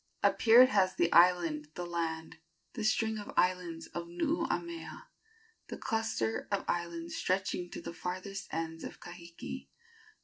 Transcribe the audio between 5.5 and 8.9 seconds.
The cluster of islands stretching to the farthest ends